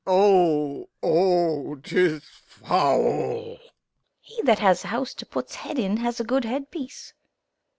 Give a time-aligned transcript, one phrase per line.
[0.07, 0.89] O!
[1.03, 1.75] O!
[1.83, 3.03] 'tis foul!
[3.03, 3.59] Fool.
[4.19, 7.13] He that has a house to put 's head in has a good head piece.